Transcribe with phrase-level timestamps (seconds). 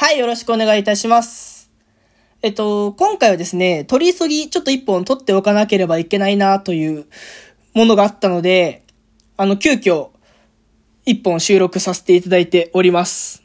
[0.00, 1.70] はい、よろしくお願いいたします。
[2.40, 7.06] えっと、今回はですね、取り急ぎちょっと一本取っておかなければいけないなという
[7.74, 8.82] ものがあったので、
[9.36, 10.08] あの、急遽、
[11.04, 13.42] 一本収録させていただいております。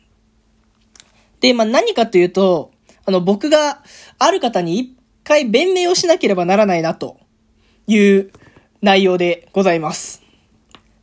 [1.41, 2.71] で、まあ、何かというと、
[3.03, 3.83] あの、僕が
[4.17, 4.95] ある方に一
[5.25, 7.17] 回弁明をしなければならないなと
[7.85, 8.31] いう
[8.81, 10.23] 内容でございます。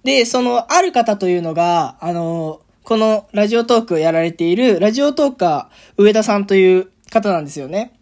[0.03, 7.93] で、その、ある方というのが、あの、このラジオトークをやられている、ラジオトーカー上田さんという方なんですよね。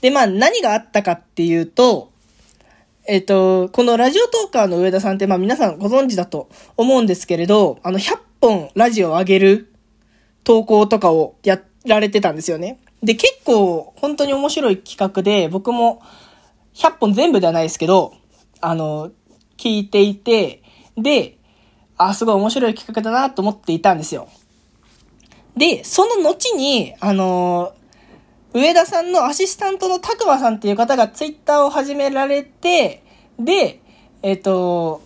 [0.00, 2.10] で、まあ、何があったかっていうと、
[3.08, 9.72] えっと、このラジオトーカーの上田さんって、まあ皆さんご存知だと思うんですけれど、あの、100本ラジオを上げる
[10.42, 12.80] 投稿とかをやられてたんですよね。
[13.02, 16.02] で、結構本当に面白い企画で、僕も
[16.74, 18.14] 100本全部ではないですけど、
[18.60, 19.12] あの、
[19.56, 20.62] 聞いていて、
[20.96, 21.38] で、
[21.96, 24.28] あ、すごい面白い企画だなと思っていたんですよ。
[25.56, 27.72] で、その後に、あの、
[28.52, 33.02] 上田さんのアシスタントのたくまさんっていう方がツイッターを始められて、
[33.38, 33.80] で、
[34.22, 35.02] えっ、と、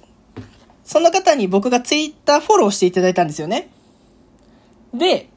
[0.85, 3.71] その方に僕がツイッターフォローしていただいたんですよね。
[4.93, 5.29] で、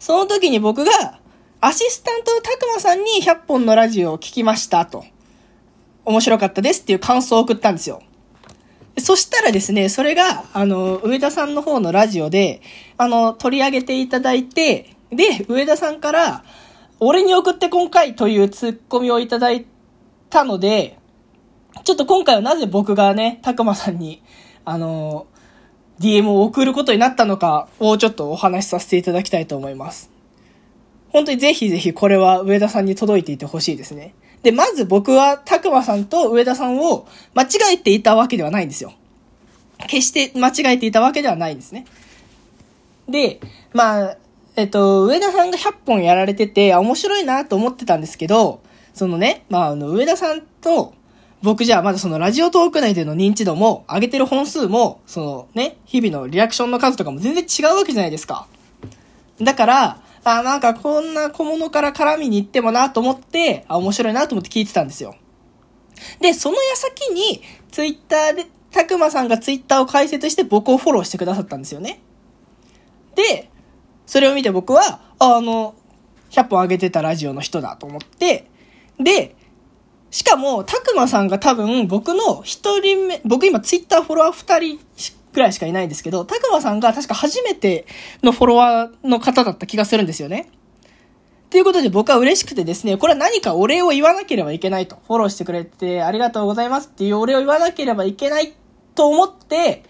[0.00, 1.20] その時に僕が、
[1.60, 5.04] アシスタントのたくまさんに100本のラジオを聞きましたと。
[6.04, 8.02] 面白かったですっていう感想を送ったんですよ。
[9.00, 12.62] そしたらですね、それが、あの、上田さんの方のラジオで、
[12.96, 16.44] あの、取り上げていただいて、で、上田さんから、
[17.00, 19.66] 俺に送って今回というツッコミをいただい
[20.28, 20.98] たので、
[21.84, 24.22] ちょっと今回はなぜ僕がね、たくまさんに、
[24.64, 25.26] あの、
[26.00, 30.10] DM を送ることになったのかをちょっとお話しさせていただきたいと思います。
[31.10, 34.14] 本当にぜひぜひこれは上田さんに届いていてほしいですね。
[34.42, 38.92] で、まず僕はたくまさんと上田さんを間違えていたわけではないんですよ。
[39.86, 41.86] 決して間違えていたわけではないんですね。
[43.08, 43.40] で、
[43.72, 44.16] まあ、
[44.56, 48.60] えっと、上田さんが100本やられてて、面白いなと思ってたんですけど、
[48.94, 50.94] そのね、まあ、あの、上田さんと、
[51.42, 58.46] 僕じゃあまだそのラジオトーク内での認知度も、上げてる本数も、そのね、日々のリアクションの数とかも全然違うわけじゃないですか。
[59.40, 65.14] だから、あ、なんかこんな小物から絡みに行ってもなと思って、あ、面白いなと思って聞いてたんですよ。
[66.20, 72.00] で、その矢先に、ツイッターで、たくまさんがツイッターを開設して僕をフォローしてくださったんですよね。
[73.14, 73.50] で、
[74.06, 75.74] それを見て僕は、あ、あの、
[76.30, 78.48] 100本上げてたラジオの人だと思って、
[78.98, 79.34] で、
[80.10, 84.80] しかも、たくまさんが多分僕の一人目、僕今ツイッターフォロワー二人
[85.32, 87.86] くらいしかいないんですけど、たくまさんが確か初めて
[88.22, 90.50] のフォロワーの方だった気がするんですよね。
[91.50, 94.98] ということで僕は嬉しくてですね、これは何かお礼を言わなければいけないと。
[95.06, 98.52] フォローしてくれてありがとうございますっていうお礼を言わなければいけない
[98.94, 99.82] と思って、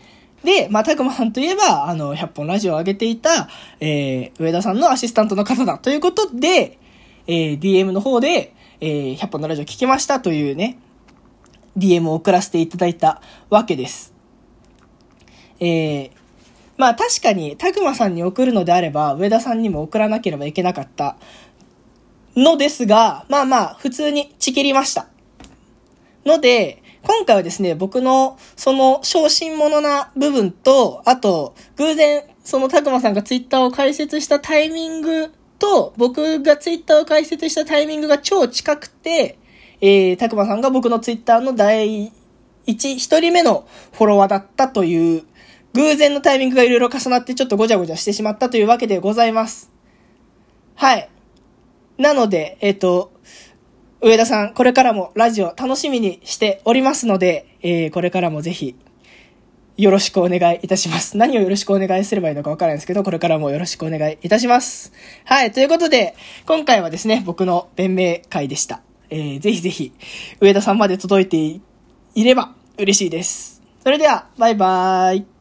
[0.44, 3.48] で、まあ、たくまさんといえば、あの、100本ラジオを上げていた、
[3.78, 6.78] えー、上田さんのアシスタントの方だということで、
[7.26, 10.78] えー、DM の方で、えー、100本のラジオ聞きましたというね、
[11.76, 14.09] DM を送らせていただいたわけです。
[15.60, 16.10] えー、
[16.76, 21.16] まあ確かに、たくまさんに送るのであれば、上田さんにも送らなければいけなかった
[22.37, 25.09] のですが、まあまあ、普通にちきりました。
[26.25, 39.38] ので、今回はですね、僕のその小心者な部分と、あと、偶然、そのたくまさんがツイッターを開設したタイミングと、僕がツイッターを開設したタイミングが超近くて、
[39.81, 42.12] えー、たくまさんが僕のツイッターの第
[42.70, 45.25] 一、一人目のフォロワーだったという、
[45.75, 49.70] 偶然のタイミングがいろいろ重なってちょっとごちゃごちゃしてしまったというわけでございます。
[50.75, 51.09] はい。
[51.98, 53.12] なので、えっ、と、
[54.00, 58.75] 上田さん、これからもラジオ楽しみにしておりますので、えー、これからもぜひ、
[59.76, 61.16] よろしくお願いいたします。
[61.16, 64.92] 何をよろしくお願いすればいいのかわからないですけど、これからもよろしくお願いいたします。
[65.25, 66.14] はい、ということで、
[66.47, 68.80] 今回はですね、僕の弁明会でした。
[69.10, 69.92] えー、ぜひぜひ、
[70.41, 71.60] 上田さんまで届いて
[72.14, 73.62] いれば嬉しいです。
[73.82, 75.39] それでは、バイバーイ。